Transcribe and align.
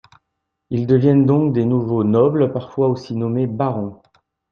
Ils 0.71 0.87
deviennent 0.87 1.27
donc 1.27 1.53
des 1.53 1.63
nouveaux 1.63 2.03
nobles 2.03 2.51
parfois 2.51 2.87
aussi 2.87 3.15
nommés 3.15 3.45
barons. 3.45 4.01